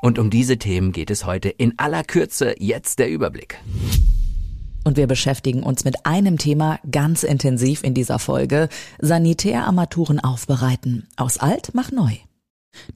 Und 0.00 0.18
um 0.18 0.30
diese 0.30 0.58
Themen 0.58 0.92
geht 0.92 1.10
es 1.10 1.26
heute 1.26 1.48
in 1.48 1.78
aller 1.78 2.04
Kürze. 2.04 2.54
Jetzt 2.58 2.98
der 2.98 3.10
Überblick. 3.10 3.58
Und 4.84 4.96
wir 4.96 5.06
beschäftigen 5.06 5.62
uns 5.62 5.84
mit 5.84 6.06
einem 6.06 6.38
Thema 6.38 6.80
ganz 6.90 7.22
intensiv 7.22 7.84
in 7.84 7.94
dieser 7.94 8.18
Folge. 8.18 8.68
Sanitärarmaturen 9.00 10.20
aufbereiten. 10.20 11.06
Aus 11.16 11.38
alt 11.38 11.70
mach 11.74 11.92
neu. 11.92 12.16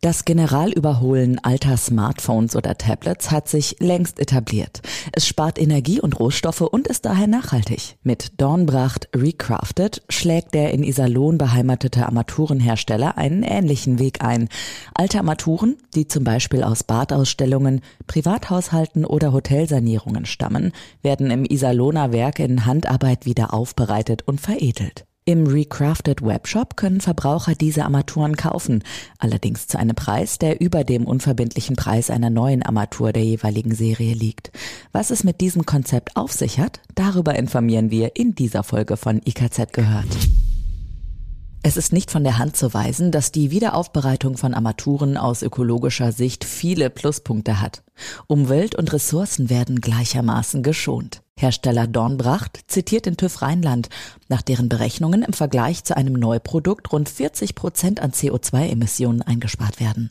Das 0.00 0.24
Generalüberholen 0.24 1.38
alter 1.42 1.76
Smartphones 1.76 2.54
oder 2.54 2.76
Tablets 2.76 3.30
hat 3.30 3.48
sich 3.48 3.76
längst 3.80 4.20
etabliert. 4.20 4.82
Es 5.12 5.26
spart 5.26 5.58
Energie 5.58 6.00
und 6.00 6.20
Rohstoffe 6.20 6.60
und 6.60 6.86
ist 6.86 7.06
daher 7.06 7.26
nachhaltig. 7.26 7.96
Mit 8.02 8.40
Dornbracht 8.40 9.08
Recrafted 9.16 10.02
schlägt 10.08 10.54
der 10.54 10.72
in 10.72 10.82
Iserlohn 10.82 11.38
beheimatete 11.38 12.06
Armaturenhersteller 12.06 13.16
einen 13.16 13.42
ähnlichen 13.42 13.98
Weg 13.98 14.22
ein. 14.22 14.48
Alte 14.94 15.18
Armaturen, 15.18 15.76
die 15.94 16.06
zum 16.06 16.24
Beispiel 16.24 16.62
aus 16.62 16.84
Badausstellungen, 16.84 17.80
Privathaushalten 18.06 19.04
oder 19.04 19.32
Hotelsanierungen 19.32 20.26
stammen, 20.26 20.72
werden 21.02 21.30
im 21.30 21.44
Iserlohner 21.44 22.12
Werk 22.12 22.38
in 22.38 22.66
Handarbeit 22.66 23.26
wieder 23.26 23.54
aufbereitet 23.54 24.22
und 24.22 24.40
veredelt. 24.40 25.06
Im 25.28 25.48
Recrafted 25.48 26.22
Webshop 26.22 26.76
können 26.76 27.00
Verbraucher 27.00 27.56
diese 27.56 27.82
Armaturen 27.82 28.36
kaufen, 28.36 28.84
allerdings 29.18 29.66
zu 29.66 29.76
einem 29.76 29.96
Preis, 29.96 30.38
der 30.38 30.60
über 30.60 30.84
dem 30.84 31.04
unverbindlichen 31.04 31.74
Preis 31.74 32.10
einer 32.10 32.30
neuen 32.30 32.62
Armatur 32.62 33.12
der 33.12 33.24
jeweiligen 33.24 33.74
Serie 33.74 34.14
liegt. 34.14 34.52
Was 34.92 35.10
es 35.10 35.24
mit 35.24 35.40
diesem 35.40 35.66
Konzept 35.66 36.16
auf 36.16 36.30
sich 36.30 36.60
hat, 36.60 36.78
darüber 36.94 37.34
informieren 37.34 37.90
wir 37.90 38.14
in 38.14 38.36
dieser 38.36 38.62
Folge 38.62 38.96
von 38.96 39.20
IKZ 39.26 39.72
gehört. 39.72 40.06
Es 41.64 41.76
ist 41.76 41.92
nicht 41.92 42.12
von 42.12 42.22
der 42.22 42.38
Hand 42.38 42.56
zu 42.56 42.72
weisen, 42.72 43.10
dass 43.10 43.32
die 43.32 43.50
Wiederaufbereitung 43.50 44.36
von 44.36 44.54
Armaturen 44.54 45.16
aus 45.16 45.42
ökologischer 45.42 46.12
Sicht 46.12 46.44
viele 46.44 46.88
Pluspunkte 46.88 47.60
hat. 47.60 47.82
Umwelt 48.28 48.76
und 48.76 48.92
Ressourcen 48.92 49.50
werden 49.50 49.80
gleichermaßen 49.80 50.62
geschont. 50.62 51.22
Hersteller 51.38 51.86
Dornbracht 51.86 52.60
zitiert 52.66 53.04
den 53.04 53.18
TÜV 53.18 53.42
Rheinland, 53.42 53.90
nach 54.28 54.40
deren 54.40 54.70
Berechnungen 54.70 55.22
im 55.22 55.34
Vergleich 55.34 55.84
zu 55.84 55.94
einem 55.94 56.14
Neuprodukt 56.14 56.92
rund 56.92 57.10
40 57.10 57.54
Prozent 57.54 58.00
an 58.00 58.12
CO2-Emissionen 58.12 59.20
eingespart 59.20 59.78
werden. 59.78 60.10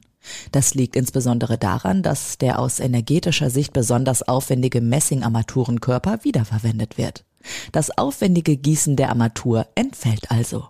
Das 0.52 0.76
liegt 0.76 0.96
insbesondere 0.96 1.58
daran, 1.58 2.03
dass 2.03 2.38
der 2.38 2.59
aus 2.59 2.80
energetischer 2.80 3.50
Sicht 3.50 3.73
besonders 3.73 4.28
aufwendige 4.28 4.81
Messingarmaturenkörper 4.81 6.23
wiederverwendet 6.23 7.00
wird. 7.00 7.25
Das 7.72 7.96
aufwendige 7.97 8.56
Gießen 8.57 8.96
der 8.96 9.09
Armatur 9.09 9.68
entfällt 9.75 10.30
also. 10.30 10.68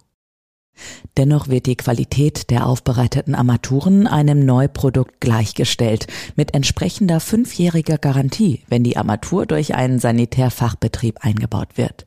Dennoch 1.17 1.47
wird 1.47 1.65
die 1.65 1.77
Qualität 1.77 2.49
der 2.49 2.67
aufbereiteten 2.67 3.35
Armaturen 3.35 4.07
einem 4.07 4.45
Neuprodukt 4.45 5.21
gleichgestellt, 5.21 6.07
mit 6.35 6.53
entsprechender 6.53 7.19
fünfjähriger 7.19 7.97
Garantie, 7.97 8.61
wenn 8.67 8.83
die 8.83 8.97
Armatur 8.97 9.45
durch 9.45 9.75
einen 9.75 9.99
Sanitärfachbetrieb 9.99 11.23
eingebaut 11.23 11.77
wird. 11.77 12.05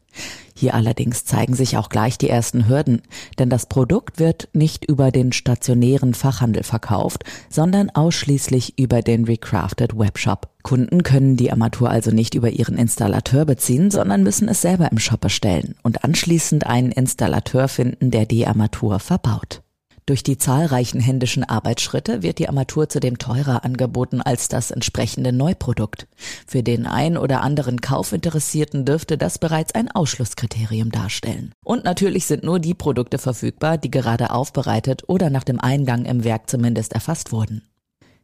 Hier 0.58 0.74
allerdings 0.74 1.24
zeigen 1.24 1.54
sich 1.54 1.76
auch 1.76 1.88
gleich 1.88 2.19
die 2.19 2.28
ersten 2.28 2.66
Hürden, 2.69 3.02
denn 3.38 3.48
das 3.48 3.66
Produkt 3.66 4.19
wird 4.19 4.48
nicht 4.52 4.84
über 4.84 5.12
den 5.12 5.30
stationären 5.30 6.14
Fachhandel 6.14 6.64
verkauft, 6.64 7.22
sondern 7.48 7.91
ausschließlich 7.91 8.76
über 8.76 9.00
den 9.00 9.26
Recrafted 9.26 9.97
Webshop. 9.97 10.48
Kunden 10.64 11.04
können 11.04 11.36
die 11.36 11.52
Armatur 11.52 11.91
also 11.91 12.10
nicht 12.10 12.34
über 12.34 12.50
ihren 12.50 12.76
Installateur 12.76 13.44
beziehen, 13.44 13.92
sondern 13.92 14.24
müssen 14.24 14.48
es 14.48 14.60
selber 14.60 14.91
im 14.91 14.98
Shop 14.98 15.20
bestellen 15.20 15.76
und 15.84 16.02
anschließend 16.02 16.66
einen 16.66 16.91
Installateur 16.91 17.68
finden, 17.68 18.10
der 18.10 18.26
die 18.26 18.44
Armatur 18.44 18.98
verbaut. 18.98 19.62
Durch 20.08 20.22
die 20.22 20.38
zahlreichen 20.38 21.00
händischen 21.00 21.44
Arbeitsschritte 21.44 22.22
wird 22.22 22.38
die 22.38 22.48
Armatur 22.48 22.88
zudem 22.88 23.19
teurer 23.19 23.62
angeboten 23.62 24.22
als 24.22 24.48
das 24.48 24.70
entsprechende 24.70 25.34
Neuprodukt. 25.34 26.06
Für 26.46 26.62
den 26.62 26.86
ein 26.86 27.19
oder 27.19 27.42
anderen 27.42 27.82
Kaufinteressierten 27.82 28.86
dürfte 28.86 29.18
das 29.18 29.38
bereits 29.38 29.74
ein 29.74 29.91
Ausschlusskriterium 29.91 30.91
darstellen. 30.91 31.52
Und 31.62 31.84
natürlich 31.84 32.24
sind 32.24 32.42
nur 32.42 32.58
die 32.58 32.72
Produkte 32.72 33.18
verfügbar, 33.18 33.76
die 33.76 33.91
gerade 33.91 34.30
aufbereitet 34.30 35.02
oder 35.08 35.28
nach 35.28 35.44
dem 35.44 35.60
Eingang 35.60 36.06
im 36.06 36.24
Werk 36.24 36.48
zumindest 36.48 36.94
erfasst 36.94 37.30
wurden. 37.30 37.60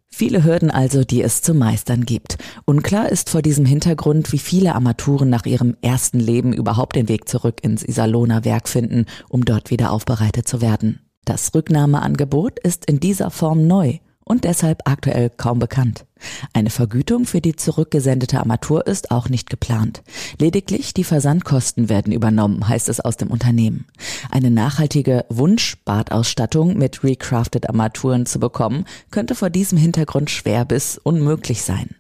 Viele 0.08 0.42
Hürden 0.42 0.70
also, 0.70 1.04
die 1.04 1.20
es 1.20 1.42
zu 1.42 1.52
meistern 1.52 2.06
gibt. 2.06 2.38
Unklar 2.64 3.10
ist 3.10 3.28
vor 3.28 3.42
diesem 3.42 3.66
Hintergrund, 3.66 4.32
wie 4.32 4.38
viele 4.38 4.74
Armaturen 4.74 5.28
nach 5.28 5.44
ihrem 5.44 5.76
ersten 5.82 6.18
Leben 6.18 6.54
überhaupt 6.54 6.96
den 6.96 7.10
Weg 7.10 7.28
zurück 7.28 7.58
ins 7.60 7.86
Iserlohner 7.86 8.46
Werk 8.46 8.70
finden, 8.70 9.04
um 9.28 9.44
dort 9.44 9.70
wieder 9.70 9.92
aufbereitet 9.92 10.48
zu 10.48 10.62
werden. 10.62 11.00
Das 11.24 11.54
Rücknahmeangebot 11.54 12.58
ist 12.58 12.84
in 12.84 13.00
dieser 13.00 13.30
Form 13.30 13.66
neu 13.66 13.98
und 14.24 14.44
deshalb 14.44 14.82
aktuell 14.86 15.30
kaum 15.30 15.58
bekannt. 15.58 16.06
Eine 16.52 16.70
Vergütung 16.70 17.26
für 17.26 17.40
die 17.40 17.56
zurückgesendete 17.56 18.38
Armatur 18.38 18.86
ist 18.86 19.10
auch 19.10 19.28
nicht 19.28 19.50
geplant. 19.50 20.02
Lediglich 20.38 20.94
die 20.94 21.04
Versandkosten 21.04 21.88
werden 21.88 22.12
übernommen, 22.12 22.68
heißt 22.68 22.88
es 22.88 23.00
aus 23.00 23.16
dem 23.16 23.30
Unternehmen. 23.30 23.86
Eine 24.30 24.50
nachhaltige 24.50 25.26
Wunsch-Badausstattung 25.28 26.76
mit 26.76 27.04
recrafted 27.04 27.68
Armaturen 27.68 28.26
zu 28.26 28.40
bekommen, 28.40 28.86
könnte 29.10 29.34
vor 29.34 29.50
diesem 29.50 29.78
Hintergrund 29.78 30.30
schwer 30.30 30.64
bis 30.64 30.98
unmöglich 30.98 31.62
sein. 31.62 31.94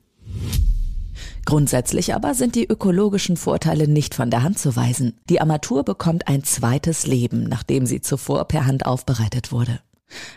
Grundsätzlich 1.44 2.14
aber 2.14 2.34
sind 2.34 2.54
die 2.54 2.66
ökologischen 2.66 3.36
Vorteile 3.36 3.86
nicht 3.86 4.14
von 4.14 4.30
der 4.30 4.42
Hand 4.42 4.58
zu 4.58 4.76
weisen. 4.76 5.18
Die 5.28 5.40
Armatur 5.40 5.84
bekommt 5.84 6.26
ein 6.28 6.42
zweites 6.42 7.06
Leben, 7.06 7.44
nachdem 7.44 7.86
sie 7.86 8.00
zuvor 8.00 8.46
per 8.46 8.66
Hand 8.66 8.86
aufbereitet 8.86 9.52
wurde. 9.52 9.80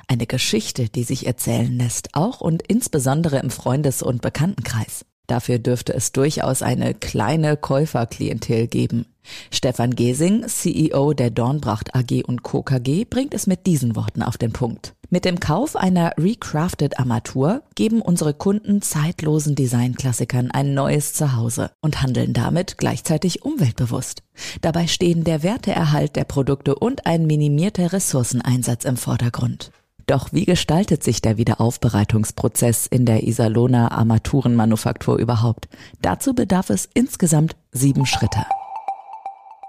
Eine 0.08 0.28
Geschichte, 0.28 0.90
die 0.90 1.04
sich 1.04 1.28
erzählen 1.28 1.78
lässt, 1.78 2.10
auch 2.14 2.42
und 2.42 2.64
insbesondere 2.68 3.40
im 3.40 3.50
Freundes- 3.50 4.02
und 4.02 4.22
Bekanntenkreis. 4.22 5.06
Dafür 5.28 5.60
dürfte 5.60 5.94
es 5.94 6.14
durchaus 6.14 6.62
eine 6.62 6.94
kleine 6.94 7.58
Käuferklientel 7.58 8.68
geben. 8.68 9.06
Stefan 9.52 9.94
Gesing, 9.94 10.48
CEO 10.48 11.14
der 11.14 11.32
Dornbracht 11.32 11.96
AG 11.96 12.24
und 12.26 12.44
Co. 12.44 12.64
KG, 12.64 13.04
bringt 13.04 13.34
es 13.34 13.46
mit 13.46 13.68
diesen 13.68 13.98
Worten 13.98 14.24
auf 14.24 14.38
den 14.38 14.54
Punkt. 14.54 14.94
Mit 15.10 15.24
dem 15.24 15.40
Kauf 15.40 15.78
einer 15.78 16.12
recrafted 16.18 17.00
Armatur 17.00 17.64
geben 17.76 18.02
unsere 18.02 18.34
Kunden 18.34 18.82
zeitlosen 18.82 19.56
Designklassikern 19.56 20.52
ein 20.52 20.74
neues 20.74 21.14
Zuhause 21.14 21.72
und 21.82 22.02
handeln 22.02 22.34
damit 22.34 22.78
gleichzeitig 22.78 23.44
umweltbewusst. 23.44 24.22
Dabei 24.60 24.88
stehen 24.88 25.24
der 25.24 25.44
Werteerhalt 25.44 26.18
der 26.18 26.26
Produkte 26.26 26.76
und 26.76 27.06
ein 27.06 27.26
minimierter 27.26 27.94
Ressourceneinsatz 27.94 28.84
im 28.84 28.98
Vordergrund. 28.98 29.72
Doch 30.08 30.34
wie 30.34 30.46
gestaltet 30.46 31.04
sich 31.04 31.22
der 31.22 31.38
Wiederaufbereitungsprozess 31.38 32.86
in 32.86 33.06
der 33.06 33.24
Iserlohner 33.24 33.94
Armaturenmanufaktur 33.94 35.18
überhaupt? 35.18 35.70
Dazu 36.02 36.34
bedarf 36.34 36.70
es 36.70 36.90
insgesamt 36.94 37.56
sieben 37.72 38.06
Schritte. 38.06 38.46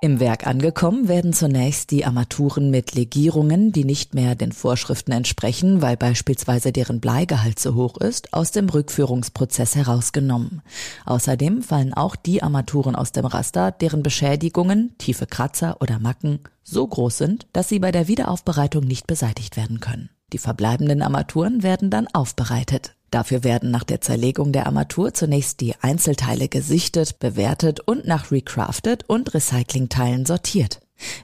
Im 0.01 0.21
Werk 0.21 0.47
angekommen 0.47 1.09
werden 1.09 1.33
zunächst 1.33 1.91
die 1.91 2.05
Armaturen 2.05 2.71
mit 2.71 2.95
Legierungen, 2.95 3.73
die 3.73 3.83
nicht 3.83 4.15
mehr 4.15 4.37
den 4.37 4.53
Vorschriften 4.53 5.11
entsprechen, 5.11 5.83
weil 5.83 5.97
beispielsweise 5.97 6.71
deren 6.71 7.01
Bleigehalt 7.01 7.59
zu 7.59 7.75
hoch 7.75 7.97
ist, 7.97 8.33
aus 8.33 8.53
dem 8.53 8.69
Rückführungsprozess 8.69 9.75
herausgenommen. 9.75 10.63
Außerdem 11.05 11.63
fallen 11.63 11.95
auch 11.95 12.15
die 12.15 12.45
Armaturen 12.45 12.95
aus 12.95 13.11
dem 13.11 13.27
Raster, 13.27 13.73
deren 13.73 14.05
Beschädigungen, 14.05 14.95
tiefe 14.99 15.27
Kratzer 15.27 15.79
oder 15.81 15.99
Macken 15.99 16.39
so 16.63 16.87
groß 16.87 17.19
sind, 17.19 17.49
dass 17.53 17.69
sie 17.69 17.81
bei 17.81 17.91
der 17.91 18.07
Wiederaufbereitung 18.07 18.85
nicht 18.85 19.09
beseitigt 19.09 19.57
werden 19.57 19.81
können. 19.81 20.11
Die 20.33 20.39
verbleibenden 20.39 21.03
Armaturen 21.03 21.63
werden 21.63 21.91
dann 21.91 22.07
aufbereitet. 22.09 22.95
Dafür 23.11 23.43
werden 23.43 23.71
nach 23.71 23.85
der 23.85 24.03
Zerlegung 24.03 24.53
der 24.53 24.67
Armatur 24.67 25.15
zunächst 25.15 25.61
die 25.61 25.75
Einzelteile 25.81 26.49
gesichtet, 26.49 27.19
bewertet 27.19 27.81
und 27.81 28.07
nach 28.07 28.31
Recrafted 28.31 29.09
und 29.09 29.33
Recyclingteilen 29.33 30.27
sortiert. 30.27 30.81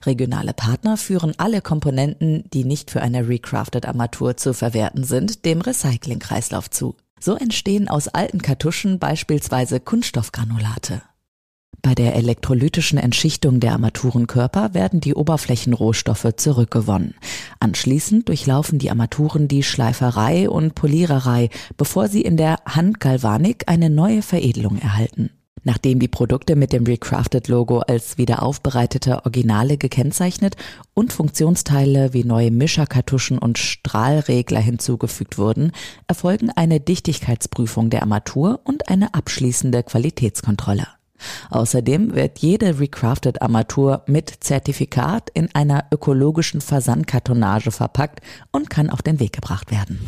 Regionale 0.07 0.55
Partner 0.55 0.97
führen 0.97 1.35
alle 1.37 1.61
Komponenten, 1.61 2.45
die 2.53 2.65
nicht 2.65 2.91
für 2.91 3.03
eine 3.03 3.29
recrafted 3.29 3.87
Armatur 3.87 4.37
zu 4.37 4.55
verwerten 4.55 5.05
sind, 5.05 5.45
dem 5.45 5.61
Recyclingkreislauf 5.61 6.71
zu. 6.71 6.97
So 7.21 7.37
entstehen 7.37 7.89
aus 7.89 8.09
alten 8.09 8.41
Kartuschen 8.41 8.99
beispielsweise 8.99 9.81
Kunststoffgranulate. 9.81 11.03
Bei 11.83 11.95
der 11.95 12.15
elektrolytischen 12.15 12.99
Entschichtung 12.99 13.61
der 13.61 13.73
Armaturenkörper 13.73 14.75
werden 14.75 15.01
die 15.01 15.15
Oberflächenrohstoffe 15.15 16.35
zurückgewonnen. 16.37 17.15
Anschließend 17.61 18.29
durchlaufen 18.29 18.79
die 18.79 18.91
Armaturen 18.91 19.49
die 19.49 19.63
Schleiferei 19.63 20.49
und 20.49 20.75
Poliererei, 20.75 21.51
bevor 21.77 22.09
sie 22.09 22.23
in 22.23 22.37
der 22.37 22.59
Handgalvanik 22.67 23.65
eine 23.67 23.91
neue 23.91 24.23
Veredelung 24.23 24.79
erhalten. 24.79 25.31
Nachdem 25.67 25.99
die 25.99 26.09
Produkte 26.09 26.57
mit 26.57 26.75
dem 26.75 26.85
Recrafted-Logo 26.85 27.79
als 27.79 28.19
wiederaufbereitete 28.19 29.25
Originale 29.25 29.79
gekennzeichnet 29.79 30.57
und 30.93 31.13
Funktionsteile 31.13 32.13
wie 32.13 32.25
neue 32.25 32.51
Mischerkartuschen 32.51 33.39
und 33.39 33.57
Strahlregler 33.57 34.61
hinzugefügt 34.61 35.39
wurden, 35.39 35.73
erfolgen 36.07 36.51
eine 36.51 36.81
Dichtigkeitsprüfung 36.81 37.89
der 37.89 38.03
Armatur 38.03 38.61
und 38.65 38.91
eine 38.91 39.15
abschließende 39.15 39.83
Qualitätskontrolle. 39.83 40.87
Außerdem 41.51 42.15
wird 42.15 42.39
jede 42.39 42.79
Recrafted 42.79 43.43
Armatur 43.43 44.03
mit 44.07 44.33
Zertifikat 44.41 45.31
in 45.35 45.49
einer 45.55 45.85
ökologischen 45.91 46.61
Versandkartonage 46.61 47.71
verpackt 47.71 48.21
und 48.53 48.71
kann 48.71 48.91
auf 48.91 49.03
den 49.03 49.21
Weg 49.21 49.33
gebracht 49.33 49.71
werden. 49.71 50.01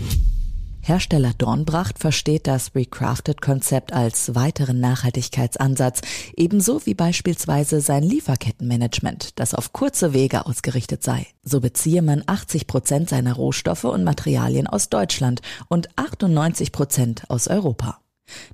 Hersteller 0.87 1.33
Dornbracht 1.37 1.99
versteht 1.99 2.47
das 2.47 2.77
Recrafted-Konzept 2.77 3.93
als 3.93 4.37
weiteren 4.37 4.79
Nachhaltigkeitsansatz, 4.79 6.01
ebenso 6.37 6.87
wie 6.87 6.95
beispielsweise 6.95 7.81
sein 7.81 8.05
Lieferkettenmanagement, 8.05 9.41
das 9.41 9.53
auf 9.53 9.73
kurze 9.73 10.13
Wege 10.13 10.47
ausgerichtet 10.47 11.03
sei. 11.03 11.27
So 11.43 11.61
beziehe 11.61 12.03
man 12.03 12.23
80 12.25 12.69
Prozent 12.69 13.09
seiner 13.09 13.33
Rohstoffe 13.33 13.83
und 13.83 14.05
Materialien 14.05 14.69
aus 14.69 14.89
Deutschland 14.89 15.43
und 15.67 15.89
98 15.97 16.71
Prozent 16.71 17.25
aus 17.31 17.49
Europa. 17.49 17.99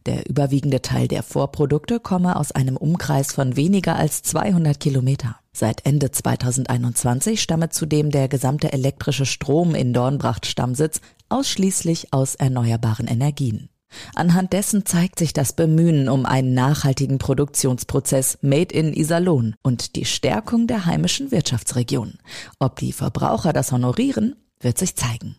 Der 0.07 0.29
überwiegende 0.29 0.83
Teil 0.83 1.09
der 1.09 1.23
Vorprodukte 1.23 2.01
komme 2.01 2.37
aus 2.37 2.53
einem 2.53 2.77
Umkreis 2.77 3.33
von 3.33 3.57
weniger 3.57 3.97
als 3.97 4.23
200 4.23 4.81
Kilometer. 4.81 5.37
Seit 5.53 5.85
Ende 5.87 6.11
2021 6.11 7.41
stamme 7.43 7.69
zudem 7.69 8.11
der 8.11 8.29
gesamte 8.29 8.73
elektrische 8.73 9.27
Strom 9.27 9.75
in 9.75 9.93
Dornbracht 9.93 10.47
Stammsitz 10.47 11.01
ausschließlich 11.29 12.13
aus 12.13 12.35
erneuerbaren 12.35 13.07
Energien. 13.07 13.69
Anhand 14.15 14.53
dessen 14.53 14.87
zeigt 14.87 15.19
sich 15.19 15.33
das 15.33 15.53
Bemühen 15.53 16.09
um 16.09 16.25
einen 16.25 16.55
nachhaltigen 16.55 17.19
Produktionsprozess 17.19 18.39
Made 18.41 18.75
in 18.75 18.95
Iserlohn 18.95 19.55
und 19.63 19.97
die 19.97 20.07
Stärkung 20.07 20.67
der 20.67 20.87
heimischen 20.87 21.31
Wirtschaftsregion. 21.31 22.15
Ob 22.59 22.77
die 22.77 22.93
Verbraucher 22.93 23.53
das 23.53 23.71
honorieren, 23.71 24.37
wird 24.61 24.79
sich 24.79 24.97
zeigen. 24.97 25.37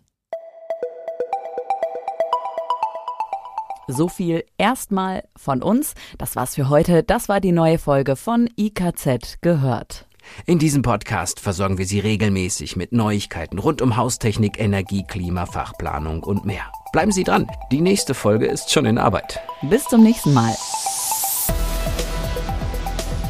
So 3.87 4.07
viel 4.07 4.43
erstmal 4.57 5.23
von 5.35 5.61
uns. 5.61 5.93
Das 6.17 6.35
war's 6.35 6.55
für 6.55 6.69
heute. 6.69 7.03
Das 7.03 7.29
war 7.29 7.39
die 7.39 7.51
neue 7.51 7.77
Folge 7.77 8.15
von 8.15 8.49
IKZ 8.57 9.41
gehört. 9.41 10.07
In 10.45 10.59
diesem 10.59 10.81
Podcast 10.81 11.41
versorgen 11.41 11.77
wir 11.77 11.85
Sie 11.85 11.99
regelmäßig 11.99 12.75
mit 12.75 12.91
Neuigkeiten 12.91 13.59
rund 13.59 13.81
um 13.81 13.95
Haustechnik, 13.97 14.59
Energie, 14.59 15.03
Klima, 15.07 15.45
Fachplanung 15.45 16.23
und 16.23 16.45
mehr. 16.45 16.71
Bleiben 16.91 17.11
Sie 17.11 17.23
dran. 17.23 17.47
Die 17.71 17.81
nächste 17.81 18.13
Folge 18.13 18.45
ist 18.45 18.71
schon 18.71 18.85
in 18.85 18.97
Arbeit. 18.97 19.39
Bis 19.63 19.85
zum 19.85 20.03
nächsten 20.03 20.33
Mal. 20.33 20.53